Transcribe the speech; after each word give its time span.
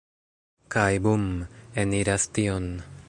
Kaj 0.75 0.87
bum! 1.07 1.27
Eniras 1.83 2.27
tion. 2.39 2.71